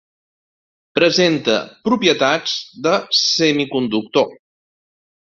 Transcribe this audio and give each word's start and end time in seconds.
Presenta 0.99 1.57
propietats 1.87 2.55
de 2.87 2.93
semiconductor. 3.19 4.33